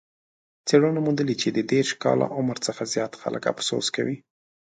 [0.67, 4.17] څېړنو موندلې چې د دېرش کاله عمر څخه زیات خلک افسوس کوي.